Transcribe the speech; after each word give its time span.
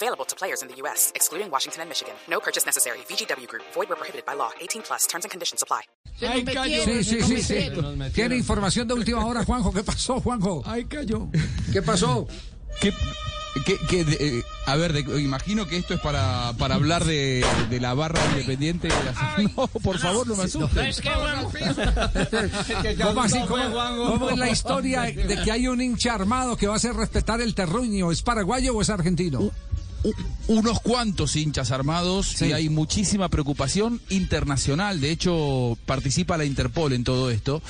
Available 0.00 0.24
to 0.26 0.36
players 0.36 0.62
in 0.62 0.68
the 0.68 0.76
U.S., 0.82 1.10
excluding 1.16 1.50
Washington 1.50 1.80
and 1.82 1.88
Michigan. 1.90 2.14
No 2.30 2.38
purchase 2.38 2.64
necessary. 2.64 2.98
VGW 3.10 3.48
Group. 3.48 3.64
Void 3.74 3.88
where 3.88 3.96
prohibited 3.98 4.24
by 4.24 4.34
law. 4.34 4.50
18 4.60 4.82
plus. 4.82 5.06
Terms 5.08 5.24
and 5.24 5.30
conditions 5.32 5.60
apply. 5.62 5.82
Ay, 6.22 6.44
cayó. 6.44 6.84
Sí, 6.84 7.02
sí, 7.02 7.20
sí, 7.22 7.42
sí. 7.42 7.70
Tiene 8.14 8.36
información 8.36 8.86
de 8.86 8.94
última 8.94 9.26
hora, 9.26 9.44
Juanjo. 9.44 9.72
¿Qué 9.72 9.82
pasó, 9.82 10.20
Juanjo? 10.20 10.62
Ay, 10.66 10.84
cayó. 10.84 11.28
¿Qué 11.72 11.82
pasó? 11.82 12.28
¿Qué, 12.80 12.92
qué- 13.66 13.78
qué 13.88 14.04
de- 14.04 14.38
eh, 14.38 14.42
a 14.66 14.76
ver, 14.76 14.92
de- 14.92 15.20
imagino 15.20 15.66
que 15.66 15.76
esto 15.78 15.94
es 15.94 16.00
para, 16.00 16.52
para 16.58 16.76
hablar 16.76 17.04
de, 17.04 17.44
de 17.68 17.80
la 17.80 17.94
barra 17.94 18.20
independiente. 18.30 18.86
de 18.88 18.94
la- 19.04 19.50
no, 19.56 19.66
por 19.66 19.98
favor, 19.98 20.26
no 20.28 20.36
me 20.36 20.44
asusten. 20.44 20.92
¿Cómo 23.02 23.22
así? 23.22 23.38
¿Cómo, 23.48 24.08
cómo 24.10 24.30
es 24.30 24.38
la 24.38 24.48
historia 24.50 25.02
de 25.02 25.40
que 25.44 25.50
hay 25.50 25.66
un 25.66 25.80
hincha 25.80 26.14
armado 26.14 26.56
que 26.56 26.66
va 26.68 26.74
a 26.74 26.76
hacer 26.76 26.94
respetar 26.94 27.40
el 27.40 27.54
terruño? 27.56 28.12
¿Es 28.12 28.22
paraguayo 28.22 28.76
o 28.76 28.82
es 28.82 28.90
argentino? 28.90 29.50
Unos 30.46 30.80
cuantos 30.80 31.36
hinchas 31.36 31.70
armados 31.70 32.26
Sí. 32.28 32.46
y 32.46 32.52
hay 32.52 32.68
muchísima 32.68 33.28
preocupación 33.28 34.00
internacional. 34.08 35.00
De 35.00 35.10
hecho, 35.10 35.76
participa 35.86 36.38
la 36.38 36.44
Interpol 36.44 36.92
en 36.92 37.04
todo 37.04 37.30
esto. 37.30 37.60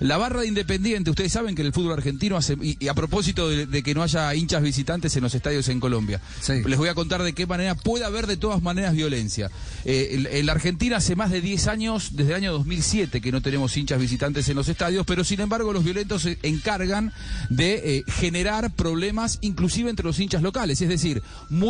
La 0.00 0.16
barra 0.16 0.40
de 0.40 0.48
Independiente, 0.48 1.10
ustedes 1.10 1.32
saben 1.32 1.54
que 1.54 1.62
el 1.62 1.72
fútbol 1.72 1.92
argentino 1.92 2.36
hace, 2.36 2.56
y, 2.60 2.76
y 2.80 2.88
a 2.88 2.94
propósito 2.94 3.48
de, 3.48 3.66
de 3.66 3.82
que 3.82 3.94
no 3.94 4.02
haya 4.02 4.34
hinchas 4.34 4.62
visitantes 4.62 5.14
en 5.16 5.22
los 5.22 5.34
estadios 5.34 5.68
en 5.68 5.78
Colombia, 5.80 6.20
Sí. 6.40 6.54
les 6.66 6.78
voy 6.78 6.88
a 6.88 6.94
contar 6.94 7.22
de 7.22 7.32
qué 7.34 7.46
manera 7.46 7.74
puede 7.74 8.04
haber 8.04 8.26
de 8.26 8.36
todas 8.36 8.62
maneras 8.62 8.94
violencia. 8.94 9.50
Eh, 9.84 10.08
en, 10.12 10.26
en 10.38 10.46
la 10.46 10.52
Argentina 10.52 10.96
hace 10.96 11.14
más 11.16 11.30
de 11.30 11.40
10 11.40 11.68
años, 11.68 12.10
desde 12.16 12.30
el 12.30 12.36
año 12.36 12.52
2007, 12.52 13.20
que 13.20 13.30
no 13.30 13.42
tenemos 13.42 13.76
hinchas 13.76 14.00
visitantes 14.00 14.48
en 14.48 14.56
los 14.56 14.68
estadios, 14.68 15.06
pero 15.06 15.22
sin 15.22 15.40
embargo 15.40 15.72
los 15.72 15.84
violentos 15.84 16.22
se 16.22 16.38
encargan 16.42 17.12
de 17.50 17.98
eh, 17.98 18.04
generar 18.08 18.72
problemas 18.74 19.38
inclusive 19.42 19.90
entre 19.90 20.04
los 20.06 20.18
hinchas 20.18 20.42
locales. 20.42 20.80
Es 20.80 20.88
decir, 20.88 21.22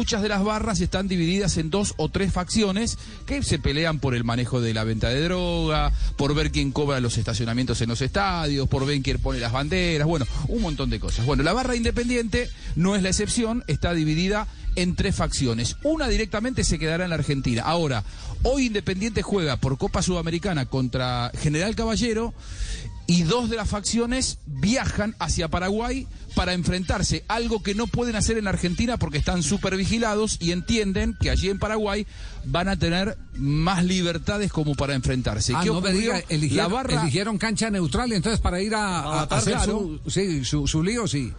muchas 0.05 0.21
de 0.21 0.29
las 0.29 0.45
barras 0.45 0.83
están 0.83 1.09
divididas 1.09 1.57
en 1.57 1.71
dos 1.71 1.95
o 1.97 2.11
tres 2.11 2.31
facciones 2.31 2.99
que 3.25 3.43
se 3.43 3.59
pelean 3.59 4.01
por 4.01 4.15
el 4.15 4.23
manejo 4.23 4.61
de 4.61 4.75
la 4.75 4.85
venta 4.85 5.09
de 5.09 5.23
droga, 5.23 5.93
por 6.17 6.35
ver 6.35 6.53
quién 6.53 6.73
cobra 6.73 7.01
los 7.01 7.17
estacionamientos 7.17 7.81
en 7.81 7.89
los 7.89 8.03
estadios, 8.03 8.69
por 8.69 8.85
ver 8.85 9.01
quién 9.01 9.17
pone 9.17 9.41
las 9.41 9.51
banderas, 9.51 10.07
bueno, 10.07 10.27
un 10.49 10.61
montón 10.61 10.91
de 10.91 11.01
cosas. 11.01 11.25
Bueno, 11.25 11.43
la 11.43 11.55
barra 11.55 11.75
independiente 11.75 12.51
no 12.77 12.95
es 12.95 13.03
la 13.03 13.09
excepción, 13.09 13.65
está 13.67 13.95
dividida 13.95 14.47
en 14.77 14.95
tres 14.95 15.17
facciones. 15.17 15.77
Una 15.85 16.07
directamente 16.07 16.65
se 16.65 16.79
quedará 16.79 17.05
en 17.05 17.11
la 17.11 17.17
Argentina. 17.17 17.63
Ahora, 17.63 18.05
hoy 18.43 18.67
Independiente 18.67 19.23
juega 19.23 19.57
por 19.57 19.79
Copa 19.79 20.03
Sudamericana 20.03 20.67
contra 20.67 21.33
General 21.41 21.75
Caballero 21.75 22.35
y 23.07 23.23
dos 23.23 23.51
de 23.51 23.57
las 23.57 23.69
facciones 23.69 24.39
viajan 24.47 25.15
hacia 25.19 25.49
Paraguay 25.49 26.07
para 26.35 26.53
enfrentarse, 26.55 27.25
algo 27.29 27.63
que 27.63 27.75
no 27.75 27.87
pueden 27.87 28.17
hacer 28.17 28.39
en 28.39 28.49
Argentina 28.49 28.97
porque 28.97 29.19
están 29.19 29.43
súper 29.43 29.77
vigilados 29.77 30.37
y 30.41 30.53
entienden 30.53 31.17
que 31.21 31.31
allí 31.31 31.49
en 31.51 31.59
Paraguay 31.59 32.07
van 32.45 32.69
a 32.69 32.77
tener 32.79 33.17
más 33.37 33.85
libertades 33.85 34.51
como 34.51 34.75
para 34.75 34.95
enfrentarse. 34.95 35.53
Ah, 35.55 35.61
¿Qué 35.63 35.69
no 35.69 35.81
me 35.81 35.93
diga, 35.93 36.23
eligieron, 36.29 36.71
la 36.71 36.75
barra... 36.77 37.03
eligieron 37.03 37.39
cancha 37.39 37.71
neutral 37.71 38.13
entonces 38.13 38.41
para 38.41 38.61
ir 38.63 38.75
a, 38.75 39.01
a- 39.01 39.21
a 39.21 39.23
hacer 39.25 39.55
claro. 39.55 40.01
su, 40.05 40.11
sí, 40.11 40.45
su, 40.45 40.67
su 40.67 40.83
lío, 40.83 41.07
sí. 41.07 41.33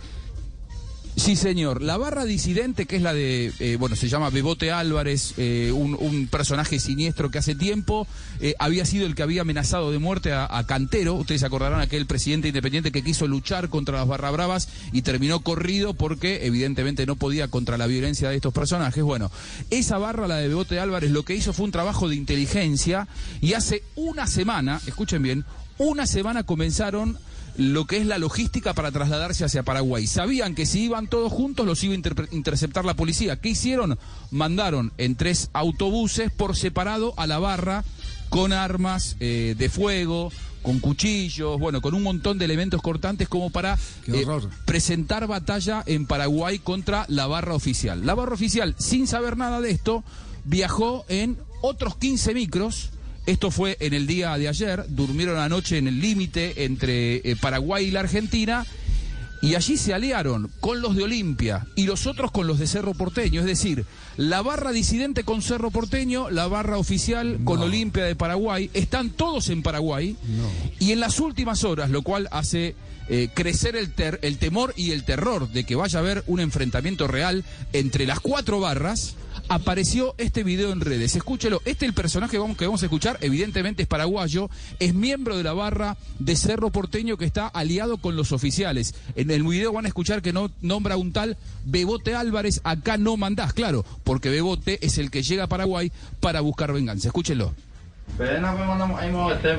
Sí, 1.18 1.38
señor. 1.38 1.82
La 1.82 1.96
barra 1.96 2.26
disidente, 2.26 2.86
que 2.86 2.98
es 2.98 3.02
la 3.02 3.14
de, 3.14 3.54
eh, 3.60 3.78
bueno, 3.80 3.96
se 3.96 4.10
llama 4.10 4.30
Bebote 4.30 4.72
Álvarez, 4.72 5.34
eh, 5.38 5.72
un, 5.74 5.96
un 5.98 6.28
personaje 6.28 6.78
siniestro 6.78 7.32
que 7.32 7.38
hace 7.38 7.56
tiempo 7.56 8.06
eh, 8.42 8.54
había 8.60 8.86
sido 8.86 9.06
el 9.06 9.16
que 9.16 9.24
había 9.24 9.44
amenazado 9.44 9.92
de 9.92 10.00
muerte 10.00 10.34
a, 10.34 10.64
Cantero. 10.68 11.14
Ustedes 11.14 11.44
acordarán 11.44 11.80
aquel 11.80 12.06
presidente 12.06 12.50
independiente 12.50 12.92
que 12.92 13.04
quiso 13.04 13.28
luchar 13.28 13.70
contra 13.70 14.00
las 14.00 14.08
barra 14.08 14.30
bravas 14.32 14.68
y 14.92 15.04
terminó 15.04 15.40
corrido 15.40 15.94
porque 15.94 16.46
evidentemente 16.46 17.06
no 17.06 17.16
podía 17.16 17.48
contra 17.48 17.78
la 17.78 17.88
violencia 17.88 18.30
de 18.30 18.36
estos 18.36 18.54
personajes. 18.54 19.04
Bueno, 19.04 19.32
esa 19.70 19.98
barra, 19.98 20.28
la 20.28 20.38
de 20.38 20.50
Bebote 20.50 20.80
Álvarez, 20.80 21.12
lo 21.12 21.24
que 21.24 21.36
hizo 21.36 21.54
fue 21.54 21.66
un 21.66 21.72
trabajo 21.72 22.10
de 22.10 22.16
inteligencia 22.16 23.08
y 23.40 23.54
hace 23.54 23.84
una 23.96 24.28
semana, 24.28 24.82
escuchen 24.86 25.24
bien, 25.24 25.46
una 25.78 26.08
semana 26.08 26.44
comenzaron 26.44 27.18
lo 27.58 27.86
que 27.86 27.98
es 27.98 28.06
la 28.06 28.18
logística 28.18 28.74
para 28.74 28.92
trasladarse 28.92 29.46
hacia 29.46 29.64
Paraguay. 29.64 30.08
Sabían 30.08 30.56
que 30.56 30.66
si 30.66 30.84
iban 30.84 31.08
todos 31.08 31.32
juntos 31.32 31.66
los 31.66 31.84
iba 31.84 31.94
a 31.94 32.36
interceptar 32.36 32.86
la 32.86 32.96
policía. 32.96 33.38
¿Qué 33.38 33.50
hicieron? 33.50 33.98
Mandaron 34.32 34.92
en 34.98 35.16
tres 35.16 35.50
autobuses 35.54 36.32
por 36.32 36.56
separado 36.56 37.14
a 37.18 37.28
la 37.28 37.40
barra 37.40 37.84
con 38.30 38.54
armas 38.54 39.16
eh, 39.20 39.56
de 39.58 39.70
fuego, 39.70 40.32
con 40.62 40.80
cuchillos, 40.80 41.60
bueno, 41.60 41.80
con 41.80 41.94
un 41.94 42.04
montón 42.04 42.38
de 42.38 42.46
elementos 42.46 42.82
cortantes 42.82 43.30
como 43.30 43.52
para 43.52 43.78
eh, 44.08 44.26
presentar 44.66 45.28
batalla 45.28 45.84
en 45.86 46.08
Paraguay 46.08 46.60
contra 46.60 47.06
la 47.08 47.28
barra 47.28 47.54
oficial. 47.54 48.06
La 48.06 48.16
barra 48.16 48.34
oficial, 48.34 48.76
sin 48.80 49.08
saber 49.08 49.38
nada 49.38 49.62
de 49.62 49.70
esto, 49.70 50.04
viajó 50.44 51.06
en 51.08 51.38
otros 51.62 51.96
15 51.98 52.34
micros. 52.34 52.90
Esto 53.26 53.50
fue 53.52 53.78
en 53.80 53.94
el 53.94 54.06
día 54.08 54.38
de 54.38 54.48
ayer, 54.48 54.86
durmieron 54.90 55.38
anoche 55.40 55.78
en 55.78 55.88
el 55.88 56.00
límite 56.00 56.66
entre 56.66 57.18
eh, 57.18 57.36
Paraguay 57.40 57.88
y 57.88 57.92
la 57.92 58.02
Argentina. 58.02 58.66
Y 59.42 59.54
allí 59.54 59.78
se 59.78 59.94
aliaron 59.94 60.50
con 60.60 60.82
los 60.82 60.96
de 60.96 61.04
Olimpia 61.04 61.68
y 61.76 61.86
los 61.86 62.08
otros 62.08 62.32
con 62.32 62.48
los 62.48 62.58
de 62.58 62.66
Cerro 62.66 62.94
Porteño. 62.96 63.42
Es 63.42 63.46
decir, 63.46 63.86
la 64.18 64.42
barra 64.42 64.72
disidente 64.72 65.24
con 65.24 65.44
Cerro 65.44 65.70
Porteño, 65.70 66.32
la 66.32 66.48
barra 66.48 66.78
oficial 66.80 67.40
con 67.44 67.60
Olimpia 67.62 68.06
de 68.06 68.16
Paraguay. 68.16 68.72
Están 68.74 69.12
todos 69.12 69.50
en 69.50 69.62
Paraguay. 69.62 70.16
Y 70.80 70.94
en 70.94 71.00
las 71.00 71.20
últimas 71.20 71.64
horas, 71.64 71.92
lo 71.92 72.02
cual 72.02 72.28
hace 72.32 72.76
eh, 73.08 73.30
crecer 73.36 73.76
el, 73.76 73.92
ter- 73.92 74.20
el 74.24 74.40
temor 74.40 74.74
y 74.78 74.92
el 74.92 75.04
terror 75.04 75.48
de 75.52 75.64
que 75.64 75.76
vaya 75.76 76.00
a 76.00 76.02
haber 76.02 76.24
un 76.26 76.40
enfrentamiento 76.40 77.08
real 77.08 77.44
entre 77.74 78.08
las 78.08 78.22
cuatro 78.22 78.60
barras, 78.60 79.16
apareció 79.50 80.16
este 80.18 80.44
video 80.44 80.72
en 80.72 80.82
redes. 80.82 81.16
Escúchelo. 81.16 81.62
Este 81.66 81.86
el 81.86 81.94
personaje 81.94 82.38
vamos, 82.38 82.58
que 82.58 82.66
vamos 82.66 82.82
a 82.82 82.86
escuchar, 82.86 83.18
evidentemente 83.22 83.84
es 83.84 83.88
paraguayo, 83.88 84.50
es 84.80 84.94
miembro 84.94 85.38
de 85.38 85.44
la 85.44 85.54
barra 85.54 85.98
de 86.20 86.36
Cerro 86.36 86.70
Porteño 86.70 87.18
que 87.18 87.26
está 87.26 87.48
aliado 87.48 87.98
con 87.98 88.16
los 88.16 88.32
oficiales. 88.32 88.96
En 89.16 89.32
el 89.32 89.44
video 89.44 89.74
van 89.74 89.86
a 89.86 89.90
escuchar 89.90 90.22
que 90.22 90.34
no 90.34 90.52
nombra 90.62 90.98
un 90.98 91.14
tal 91.14 91.38
Bebote 91.66 92.16
Álvarez, 92.16 92.62
acá 92.64 92.98
no 92.98 93.18
mandás, 93.18 93.54
claro, 93.54 93.86
porque 94.04 94.30
Bebote 94.30 94.86
es 94.86 94.98
el 94.98 95.12
que 95.12 95.24
llega 95.24 95.46
a 95.46 95.48
Paraguay 95.48 95.92
para 96.20 96.42
buscar 96.42 96.74
venganza. 96.74 97.08
Escúchenlo. 97.08 97.54
Este 98.18 99.56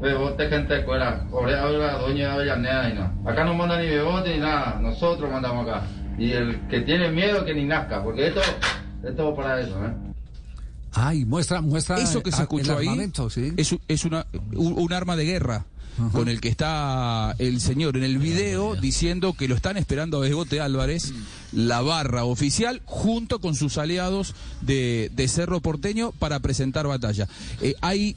bebote 0.00 0.48
gente 0.48 0.74
de 0.74 1.58
habla 1.58 1.92
doña 1.98 2.36
de. 2.38 2.50
Acá 2.50 3.44
no 3.44 3.54
manda 3.54 3.80
ni 3.80 3.88
bebote 3.88 4.34
ni 4.34 4.40
nada. 4.40 4.78
Nosotros 4.80 5.30
mandamos 5.30 5.66
acá. 5.66 5.86
Y 6.18 6.32
el 6.32 6.60
que 6.68 6.80
tiene 6.80 7.10
miedo 7.10 7.44
que 7.44 7.54
ni 7.54 7.64
nazca, 7.64 8.02
porque 8.02 8.26
esto 8.26 8.40
es 9.04 9.16
todo 9.16 9.34
para 9.34 9.60
eso, 9.60 9.84
¿eh? 9.84 9.92
Ay, 10.94 11.24
muestra, 11.24 11.62
muestra 11.62 11.96
Eso 11.96 12.22
que 12.22 12.30
ah, 12.30 12.36
se 12.36 12.42
el 12.42 12.42
escuchó 12.42 12.76
ahí 12.76 13.10
sí. 13.30 13.52
es, 13.56 13.74
es 13.88 14.04
una, 14.04 14.26
un, 14.54 14.74
un 14.74 14.92
arma 14.92 15.16
de 15.16 15.24
guerra. 15.24 15.66
Con 16.12 16.30
el 16.30 16.40
que 16.40 16.48
está 16.48 17.34
el 17.38 17.60
señor 17.60 17.98
en 17.98 18.02
el 18.02 18.16
video 18.16 18.76
diciendo 18.76 19.34
que 19.34 19.46
lo 19.46 19.54
están 19.54 19.76
esperando 19.76 20.16
a 20.16 20.20
Bebote 20.20 20.58
Álvarez, 20.58 21.12
la 21.52 21.82
barra 21.82 22.24
oficial, 22.24 22.80
junto 22.86 23.40
con 23.42 23.54
sus 23.54 23.76
aliados 23.76 24.34
de, 24.62 25.10
de 25.14 25.28
Cerro 25.28 25.60
Porteño 25.60 26.12
para 26.12 26.40
presentar 26.40 26.86
batalla. 26.86 27.28
Eh, 27.60 27.74
hay 27.82 28.16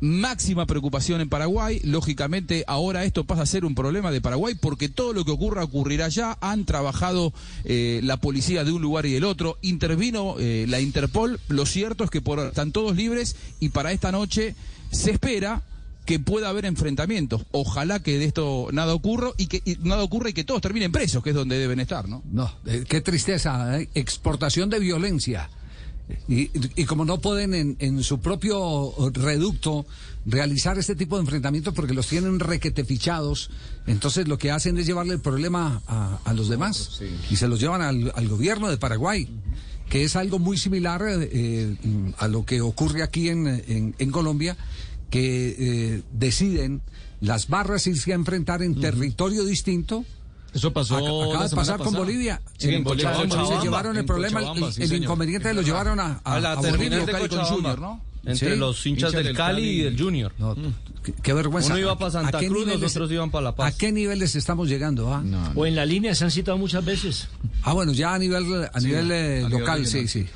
máxima 0.00 0.66
preocupación 0.66 1.20
en 1.20 1.28
Paraguay. 1.28 1.80
Lógicamente, 1.84 2.64
ahora 2.66 3.04
esto 3.04 3.24
pasa 3.24 3.42
a 3.42 3.46
ser 3.46 3.64
un 3.64 3.74
problema 3.74 4.10
de 4.10 4.20
Paraguay 4.20 4.54
porque 4.54 4.88
todo 4.88 5.12
lo 5.12 5.24
que 5.24 5.30
ocurra 5.30 5.64
ocurrirá 5.64 6.06
allá. 6.06 6.36
Han 6.40 6.64
trabajado 6.64 7.32
eh, 7.64 8.00
la 8.02 8.18
policía 8.18 8.64
de 8.64 8.72
un 8.72 8.82
lugar 8.82 9.06
y 9.06 9.12
del 9.12 9.24
otro. 9.24 9.58
Intervino 9.62 10.36
eh, 10.38 10.66
la 10.68 10.80
Interpol. 10.80 11.40
Lo 11.48 11.66
cierto 11.66 12.04
es 12.04 12.10
que 12.10 12.20
por, 12.20 12.38
están 12.40 12.72
todos 12.72 12.96
libres 12.96 13.36
y 13.60 13.70
para 13.70 13.92
esta 13.92 14.12
noche 14.12 14.54
se 14.90 15.10
espera 15.10 15.62
que 16.04 16.18
pueda 16.18 16.48
haber 16.48 16.66
enfrentamientos. 16.66 17.46
Ojalá 17.52 18.00
que 18.00 18.18
de 18.18 18.26
esto 18.26 18.68
nada 18.72 18.94
ocurra 18.94 19.30
y 19.36 19.46
que 19.46 19.62
nada 19.80 20.02
ocurra 20.02 20.30
y 20.30 20.32
que 20.32 20.44
todos 20.44 20.60
terminen 20.60 20.92
presos, 20.92 21.22
que 21.22 21.30
es 21.30 21.36
donde 21.36 21.58
deben 21.58 21.80
estar, 21.80 22.08
¿no? 22.08 22.22
No, 22.30 22.50
eh, 22.66 22.84
qué 22.86 23.00
tristeza, 23.00 23.80
¿eh? 23.80 23.88
exportación 23.94 24.70
de 24.70 24.78
violencia. 24.80 25.48
Y, 26.28 26.50
y 26.76 26.84
como 26.84 27.04
no 27.06 27.18
pueden 27.20 27.54
en, 27.54 27.76
en 27.78 28.02
su 28.02 28.20
propio 28.20 28.92
reducto 29.14 29.86
realizar 30.26 30.78
este 30.78 30.94
tipo 30.94 31.16
de 31.16 31.22
enfrentamientos 31.22 31.72
porque 31.74 31.94
los 31.94 32.06
tienen 32.08 32.40
requete 32.40 32.84
fichados, 32.84 33.50
entonces 33.86 34.28
lo 34.28 34.36
que 34.38 34.50
hacen 34.50 34.76
es 34.78 34.86
llevarle 34.86 35.14
el 35.14 35.20
problema 35.20 35.82
a, 35.86 36.18
a 36.24 36.34
los 36.34 36.48
demás 36.48 37.00
y 37.30 37.36
se 37.36 37.48
los 37.48 37.58
llevan 37.60 37.80
al, 37.82 38.12
al 38.14 38.28
gobierno 38.28 38.68
de 38.68 38.76
Paraguay, 38.76 39.28
que 39.88 40.04
es 40.04 40.14
algo 40.16 40.38
muy 40.38 40.58
similar 40.58 41.02
eh, 41.06 41.76
a 42.18 42.28
lo 42.28 42.44
que 42.44 42.60
ocurre 42.60 43.02
aquí 43.02 43.28
en, 43.30 43.46
en- 43.46 43.94
en 43.98 44.10
Colombia, 44.10 44.56
que 45.10 45.56
eh, 45.58 46.02
deciden 46.12 46.82
las 47.20 47.48
barras 47.48 47.86
irse 47.86 48.12
a 48.12 48.16
enfrentar 48.16 48.62
en 48.62 48.78
territorio 48.80 49.44
distinto. 49.44 50.04
Eso 50.54 50.72
pasó. 50.72 50.96
Ac- 50.98 51.28
Acaba 51.28 51.42
la 51.44 51.48
de 51.48 51.56
pasar 51.56 51.76
con 51.78 51.86
pasada. 51.86 51.98
Bolivia. 52.04 52.40
Sí, 52.56 52.70
en 52.74 52.84
Cochabamba, 52.84 53.46
se 53.46 53.62
llevaron 53.64 53.96
el 53.96 54.04
problema, 54.04 54.40
el- 54.40 54.72
sí, 54.72 54.82
el, 54.84 54.92
inconveniente 55.02 55.52
lo 55.52 55.62
llevaron 55.62 55.98
a, 56.00 56.20
a, 56.24 56.34
A 56.34 56.40
la 56.40 56.52
a 56.52 56.60
terminal 56.60 57.00
Bolivia. 57.00 57.06
de 57.06 57.12
Cali 57.12 57.28
con. 57.28 57.38
Junior, 57.44 57.78
¿no? 57.80 58.00
Entre 58.26 58.52
Sí. 58.54 58.56
los 58.58 58.86
hinchas 58.86 59.12
del 59.12 59.36
Cali 59.36 59.62
y 59.62 59.82
del 59.82 60.00
Junior. 60.00 60.32
No, 60.38 60.56
qué, 61.02 61.12
qué 61.22 61.32
vergüenza. 61.34 61.70
Uno 61.74 61.78
iba 61.80 61.92
¿A- 61.92 61.98
pa' 61.98 62.06
a 62.06 62.10
Santa 62.12 62.38
qué 62.38 62.48
Cruz, 62.48 62.64
niveles- 62.66 62.80
nosotros 62.80 63.10
iban 63.12 63.30
pa' 63.30 63.40
La 63.42 63.54
Paz. 63.54 63.74
¿A 63.74 63.76
qué 63.76 63.92
niveles 63.92 64.34
estamos 64.36 64.68
llegando? 64.68 65.12
ah? 65.12 65.22
O 65.54 65.66
en 65.66 65.76
la 65.76 65.84
línea 65.84 66.14
se 66.14 66.24
han 66.24 66.30
citado 66.30 66.56
muchas 66.56 66.82
veces. 66.84 67.28
Ah, 67.62 67.72
bueno, 67.74 67.92
ya 67.92 68.14
a 68.14 68.18
nivel, 68.18 68.44
a 68.72 68.80
nivel 68.80 69.10
eh, 69.12 69.42
nivel 69.44 69.50
local, 69.60 69.86
sí, 69.86 70.08
sí. 70.08 70.26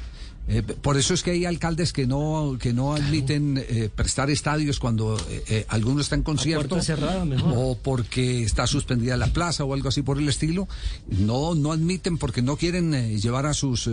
Eh, 0.49 0.63
por 0.63 0.97
eso 0.97 1.13
es 1.13 1.23
que 1.23 1.33
hay 1.33 1.45
alcaldes 1.45 1.93
que 1.93 2.07
no 2.07 2.57
que 2.59 2.73
no 2.73 2.95
admiten 2.95 3.63
eh, 3.69 3.91
prestar 3.95 4.31
estadios 4.31 4.79
cuando 4.79 5.19
eh, 5.29 5.45
eh, 5.49 5.67
alguno 5.69 6.01
está 6.01 6.15
en 6.15 6.23
concierto 6.23 6.81
cerrada, 6.81 7.25
mejor. 7.27 7.53
o 7.55 7.79
porque 7.83 8.43
está 8.43 8.67
suspendida 8.67 9.17
la 9.19 9.27
plaza 9.27 9.65
o 9.65 9.75
algo 9.75 9.91
así 9.91 10.03
por 10.03 10.19
el 10.19 10.29
estilo. 10.29 10.67
No 11.09 11.55
no 11.55 11.73
admiten 11.73 12.17
porque 12.17 12.41
no 12.41 12.57
quieren 12.57 12.95
eh, 12.95 13.19
llevar 13.19 13.45
a 13.47 13.53
sus 13.53 13.91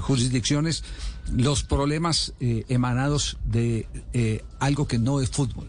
jurisdicciones 0.00 0.82
los 1.34 1.64
problemas 1.64 2.32
eh, 2.40 2.64
emanados 2.68 3.36
de 3.44 3.86
eh, 4.12 4.44
algo 4.58 4.86
que 4.86 4.98
no 4.98 5.20
es 5.20 5.30
fútbol. 5.30 5.68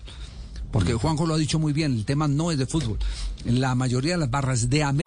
Porque 0.71 0.93
Juanjo 0.93 1.25
lo 1.25 1.33
ha 1.33 1.37
dicho 1.37 1.59
muy 1.59 1.73
bien, 1.73 1.93
el 1.93 2.05
tema 2.05 2.27
no 2.27 2.51
es 2.51 2.57
de 2.57 2.65
fútbol. 2.65 2.99
La 3.45 3.73
mayoría 3.73 4.13
de 4.13 4.19
las 4.19 4.29
barras 4.29 4.69
de 4.69 4.83
América 4.83 5.06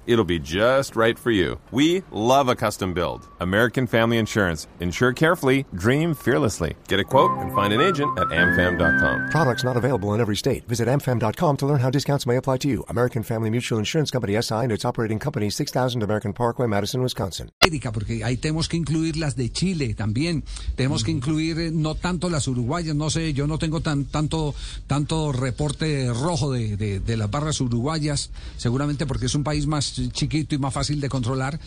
It'll 0.07 0.25
be 0.25 0.39
just 0.39 0.95
right 0.95 1.17
for 1.17 1.29
you. 1.29 1.59
We 1.71 2.03
love 2.11 2.49
a 2.49 2.55
custom 2.55 2.93
build. 2.93 3.27
American 3.39 3.85
Family 3.87 4.17
Insurance. 4.17 4.67
Insure 4.79 5.13
carefully, 5.13 5.65
dream 5.75 6.15
fearlessly. 6.15 6.75
Get 6.87 6.99
a 6.99 7.03
quote 7.03 7.31
and 7.39 7.53
find 7.53 7.71
an 7.71 7.81
agent 7.81 8.17
at 8.17 8.27
amfam.com. 8.29 9.29
Products 9.29 9.63
not 9.63 9.77
available 9.77 10.13
in 10.15 10.19
every 10.21 10.35
state. 10.35 10.67
Visit 10.67 10.87
amfam.com 10.87 11.57
to 11.57 11.65
learn 11.67 11.79
how 11.79 11.89
discounts 11.91 12.25
may 12.25 12.37
apply 12.37 12.57
to 12.57 12.67
you. 12.67 12.83
American 12.89 13.21
Family 13.23 13.49
Mutual 13.51 13.77
Insurance 13.79 14.09
Company 14.11 14.41
SI 14.41 14.55
and 14.63 14.71
its 14.71 14.85
operating 14.85 15.19
company 15.19 15.49
6000 15.51 16.01
American 16.01 16.33
Parkway, 16.33 16.67
Madison, 16.67 17.01
Wisconsin. 17.03 17.51
América, 17.61 17.91
porque 17.91 18.23
ahí 18.23 18.37
tenemos 18.37 18.67
que 18.67 18.77
incluir 18.77 19.17
las 19.17 19.35
de 19.35 19.51
Chile 19.51 19.93
también. 19.93 20.43
Tenemos 20.75 21.03
que 21.03 21.11
incluir 21.11 21.59
eh, 21.59 21.69
no 21.71 21.93
tanto 21.95 22.29
las 22.29 22.47
uruguayas, 22.47 22.95
no 22.95 23.09
sé, 23.11 23.33
yo 23.33 23.45
no 23.45 23.57
tengo 23.59 23.81
tan 23.81 24.05
tanto 24.05 24.55
tanto 24.87 25.31
reporte 25.31 26.11
rojo 26.11 26.51
de, 26.51 26.75
de- 26.75 26.99
de 26.99 27.17
las 27.17 27.29
barras 27.29 27.61
uruguayas, 27.61 28.31
seguramente 28.57 29.05
porque 29.05 29.27
es 29.27 29.35
un 29.35 29.43
país 29.43 29.67
más 29.67 29.90
chiquito 30.11 30.55
y 30.55 30.57
más 30.57 30.73
fácil 30.73 30.99
de 30.99 31.09
controlar. 31.09 31.59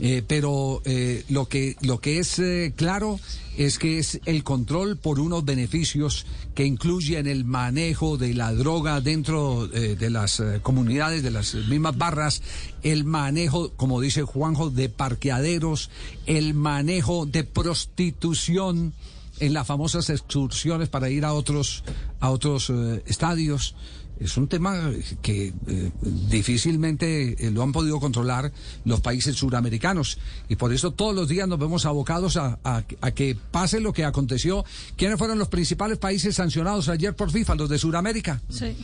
eh, 0.00 0.24
pero 0.26 0.82
eh, 0.84 1.24
lo 1.28 1.46
que 1.46 1.76
lo 1.80 2.00
que 2.00 2.18
es 2.18 2.40
eh, 2.40 2.72
claro 2.74 3.20
es 3.56 3.78
que 3.78 4.00
es 4.00 4.20
el 4.24 4.42
control 4.42 4.96
por 4.96 5.20
unos 5.20 5.44
beneficios 5.44 6.26
que 6.56 6.64
incluyen 6.64 7.28
el 7.28 7.44
manejo 7.44 8.16
de 8.16 8.34
la 8.34 8.52
droga 8.52 9.00
dentro 9.00 9.68
de 9.68 10.10
las 10.10 10.42
comunidades, 10.62 11.22
de 11.22 11.30
las 11.30 11.54
mismas 11.54 11.96
barras, 11.96 12.42
el 12.82 13.04
manejo, 13.04 13.70
como 13.76 14.00
dice 14.00 14.22
Juanjo, 14.22 14.70
de 14.70 14.88
parqueaderos, 14.88 15.90
el 16.26 16.54
manejo 16.54 17.26
de 17.26 17.44
prostitución 17.44 18.92
en 19.38 19.52
las 19.52 19.68
famosas 19.68 20.10
excursiones 20.10 20.88
para 20.88 21.08
ir 21.08 21.24
a 21.24 21.32
otros 21.32 21.84
a 22.18 22.30
otros 22.30 22.72
estadios. 23.06 23.76
Es 24.20 24.36
un 24.36 24.46
tema 24.48 24.90
que 25.22 25.52
eh, 25.66 25.90
difícilmente 26.30 27.46
eh, 27.46 27.50
lo 27.50 27.62
han 27.62 27.72
podido 27.72 27.98
controlar 28.00 28.52
los 28.84 29.00
países 29.00 29.34
suramericanos 29.36 30.18
y 30.48 30.56
por 30.56 30.72
eso 30.72 30.92
todos 30.92 31.14
los 31.14 31.28
días 31.28 31.48
nos 31.48 31.58
vemos 31.58 31.84
abocados 31.86 32.36
a, 32.36 32.58
a- 32.64 32.84
a 33.00 33.10
que 33.10 33.36
pase 33.50 33.80
lo 33.80 33.92
que 33.92 34.04
aconteció. 34.04 34.64
¿Quiénes 34.96 35.18
fueron 35.18 35.38
los 35.38 35.48
principales 35.48 35.98
países 35.98 36.36
sancionados 36.36 36.88
ayer 36.88 37.14
por 37.16 37.30
FIFA? 37.30 37.54
Los 37.56 37.68
de 37.68 37.78
Sudamérica. 37.78 38.40
Sí. 38.48 38.76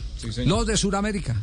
Los 0.45 0.67
de 0.67 0.75
Sudamérica. 0.77 1.35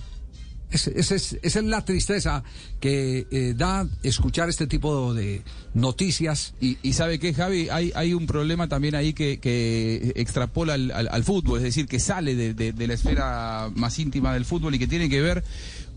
Ese 0.70 0.92
es- 0.98 1.38
esa 1.40 1.58
es 1.60 1.64
la 1.64 1.84
tristeza 1.84 2.42
que 2.80 3.26
eh, 3.30 3.54
da 3.56 3.86
escuchar 4.02 4.48
este 4.50 4.66
tipo 4.66 5.14
de 5.14 5.42
noticias. 5.74 6.54
Y, 6.60 6.76
y 6.82 6.92
sabe 6.92 7.18
qué, 7.18 7.32
Javi, 7.32 7.68
hay, 7.70 7.90
hay 7.94 8.12
un 8.14 8.26
problema 8.26 8.68
también 8.68 8.94
ahí 8.94 9.12
que, 9.14 9.38
que 9.38 10.12
extrapola 10.16 10.74
al, 10.74 11.24
fútbol, 11.24 11.58
es 11.58 11.64
decir, 11.64 11.86
que 11.86 12.00
sale 12.00 12.34
de 12.34 12.86
la 12.86 12.94
esfera 12.94 13.70
más 13.74 13.98
íntima 13.98 14.34
del 14.34 14.44
fútbol 14.44 14.74
y 14.74 14.78
que 14.78 14.86
tiene 14.86 15.08
que 15.08 15.20
ver 15.22 15.42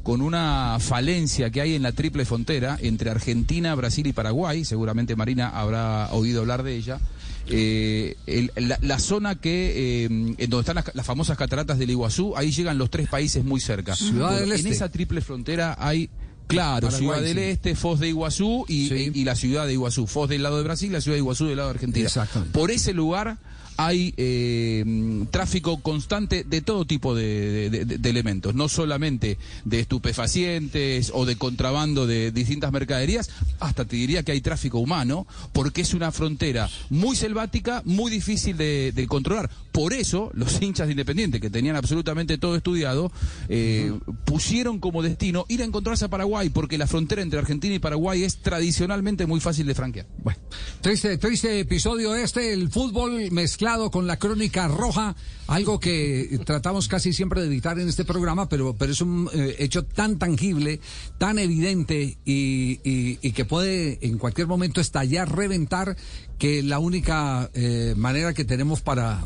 con 0.04 0.22
una 0.22 0.78
falencia 0.80 1.50
que 1.52 1.62
hay 1.62 1.76
en 1.76 1.84
la 1.84 1.92
triple 1.92 2.26
frontera 2.26 2.78
entre 2.82 3.12
Argentina, 3.12 3.76
Brasil 3.76 4.08
y 4.08 4.14
Paraguay. 4.14 4.66
Seguramente 4.66 5.16
Marina 5.16 5.50
habrá 5.50 6.12
oído 6.14 6.42
hablar 6.42 6.64
de 6.64 6.76
ella. 6.76 7.00
Eh, 7.48 8.16
el- 8.28 8.52
la, 8.56 8.78
la 8.82 9.00
zona 9.00 9.36
que 9.40 10.04
eh, 10.04 10.06
en 10.06 10.50
donde 10.50 10.60
están 10.62 10.76
las, 10.76 10.92
las 10.94 11.06
famosas 11.06 11.38
cataratas 11.38 11.78
del 11.80 11.90
Iguazú, 11.90 12.36
ahí 12.38 12.52
llegan 12.52 12.78
los 12.78 12.90
tres 12.90 13.10
países 13.10 13.44
muy 13.44 13.60
cerca. 13.60 13.96
Ciudad 13.96 14.42
en 14.44 14.52
Este. 14.52 14.70
esa 14.70 14.90
triple 14.90 15.22
frontera 15.22 15.76
hay 15.80 16.10
Claro, 16.52 16.88
Paraguay, 16.90 17.00
Ciudad 17.20 17.22
del 17.22 17.38
sí. 17.38 17.44
Este, 17.52 17.76
Foz 17.76 18.00
de 18.00 18.08
Iguazú 18.10 18.66
y, 18.68 18.88
Sí. 18.90 19.12
y 19.14 19.24
la 19.24 19.36
ciudad 19.36 19.66
de 19.68 19.74
Iguazú. 19.74 20.08
Foz 20.08 20.30
del 20.30 20.44
lado 20.44 20.58
de 20.58 20.64
Brasil, 20.64 20.92
la 20.92 21.02
ciudad 21.02 21.16
de 21.16 21.20
Iguazú 21.20 21.46
del 21.48 21.58
lado 21.58 21.70
de 21.70 21.76
Argentina. 21.76 22.06
Exactamente. 22.08 22.58
Por 22.58 22.72
ese 22.72 22.94
lugar 22.94 23.38
hay 23.78 24.14
eh, 24.18 25.26
tráfico 25.32 25.82
constante 25.82 26.44
de 26.44 26.62
todo 26.62 26.86
tipo 26.86 27.16
de, 27.16 27.70
de- 27.72 27.86
de- 27.86 27.98
de 27.98 28.10
elementos, 28.10 28.54
no 28.54 28.70
solamente 28.70 29.40
de 29.66 29.80
estupefacientes 29.80 31.12
o 31.16 31.26
de 31.26 31.36
contrabando 31.36 32.06
de 32.06 32.32
distintas 32.32 32.72
mercaderías, 32.72 33.30
hasta 33.60 33.86
te 33.86 33.96
diría 33.96 34.22
que 34.24 34.34
hay 34.34 34.42
tráfico 34.42 34.78
humano, 34.80 35.26
porque 35.52 35.82
es 35.82 35.94
una 35.96 36.12
frontera 36.12 36.70
muy 36.90 37.16
selvática, 37.16 37.82
muy 37.86 38.12
difícil 38.12 38.56
de 38.58 39.06
controlar. 39.10 39.50
Por 39.72 39.94
eso, 39.94 40.32
los 40.34 40.62
hinchas 40.62 40.88
de 40.88 40.92
Independiente, 40.94 41.40
que 41.40 41.50
tenían 41.50 41.78
absolutamente 41.78 42.38
todo 42.38 42.56
estudiado, 42.58 43.12
eh, 43.48 43.98
pusieron 44.26 44.80
como 44.80 45.02
destino 45.02 45.46
ir 45.48 45.62
a 45.62 45.66
encontrarse 45.66 46.06
a 46.06 46.10
Paraguay, 46.10 46.50
porque 46.50 46.78
la 46.78 46.88
frontera 46.88 47.22
entre 47.22 47.40
Argentina 47.40 47.74
y 47.74 47.80
Paraguay 47.80 48.24
es 48.24 48.42
tradicionalmente 48.42 49.26
muy 49.26 49.40
fácil 49.40 49.66
de 49.68 49.76
franquear. 49.76 50.08
Bueno, 50.24 50.40
triste, 50.82 51.18
triste 51.18 51.60
episodio 51.60 52.16
este, 52.16 52.52
el 52.54 52.70
fútbol 52.70 53.32
mezclado 53.32 53.92
con 53.92 54.08
la 54.08 54.18
crónica 54.18 54.68
roja, 54.68 55.16
algo 55.48 55.80
que 55.80 56.40
tratamos 56.46 56.88
casi 56.88 57.14
siempre 57.14 57.40
de 57.42 57.48
evitar 57.48 57.80
en 57.80 57.88
este 57.88 58.04
programa, 58.04 58.50
pero, 58.50 58.76
pero 58.78 58.92
es 58.92 59.00
un 59.02 59.30
eh, 59.34 59.56
hecho 59.60 59.84
tan 59.86 60.20
tangible, 60.20 60.82
tan 61.18 61.40
evidente 61.40 62.18
y, 62.26 62.80
y- 62.84 63.32
que 63.32 63.46
puede 63.46 64.00
en 64.06 64.18
cualquier 64.18 64.48
momento 64.48 64.82
estallar, 64.82 65.34
reventar, 65.34 65.96
que 66.38 66.64
la 66.64 66.80
única 66.80 67.50
eh, 67.54 67.94
manera 67.96 68.34
que 68.34 68.44
tenemos 68.44 68.82
para 68.82 69.24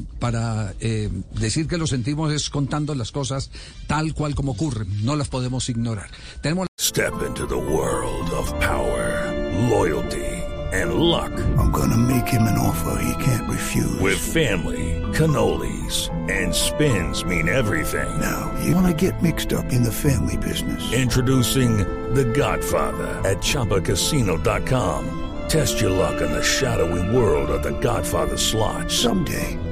eh, 0.80 1.10
decir 1.40 1.68
que 1.68 1.78
lo 1.78 1.88
sentimos 1.88 2.32
es 2.34 2.50
contando 2.50 2.96
las 2.96 3.12
cosas 3.12 3.50
tal 3.88 4.14
cual 4.14 4.36
como 4.36 4.54
ocurren, 4.54 5.06
no 5.06 5.16
las 5.16 5.30
podemos 5.30 5.70
ignorar. 5.70 6.10
Tenemos 6.42 6.68
Step 6.96 7.24
into 7.24 7.46
the 7.46 7.58
world 7.58 8.30
of 8.32 8.48
power, 8.60 9.32
loyalty, 9.70 10.26
and 10.72 10.94
luck. 10.96 11.32
I'm 11.58 11.72
gonna 11.72 11.98
make 11.98 12.28
him 12.28 12.44
an 12.44 12.58
offer 12.58 13.02
he 13.02 13.24
can't 13.24 13.50
refuse. 13.50 14.00
With 14.00 14.18
family, 14.18 15.02
cannolis, 15.14 16.10
and 16.30 16.54
spins 16.54 17.26
mean 17.26 17.50
everything. 17.50 18.08
Now, 18.20 18.54
you 18.64 18.76
wanna 18.76 18.94
get 18.94 19.22
mixed 19.22 19.52
up 19.52 19.74
in 19.74 19.84
the 19.84 19.92
family 19.92 20.38
business. 20.38 20.82
Introducing 20.94 21.78
The 22.14 22.26
Godfather 22.26 23.22
at 23.28 23.38
ChumbaCasino.com. 23.38 25.22
Test 25.48 25.80
your 25.82 25.92
luck 25.92 26.22
in 26.22 26.32
the 26.32 26.44
shadowy 26.44 27.16
world 27.16 27.50
of 27.50 27.64
The 27.64 27.78
Godfather 27.80 28.38
slot. 28.38 28.92
Someday, 28.92 29.58